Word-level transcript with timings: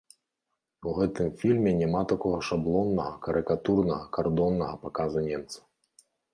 У 0.91 0.93
гэтым 0.99 1.27
фільме 1.41 1.73
няма 1.81 2.01
такога 2.13 2.39
шаблоннага, 2.49 3.13
карыкатурнага, 3.29 4.05
кардоннага 4.19 4.83
паказу 4.89 5.19
немцаў. 5.31 5.63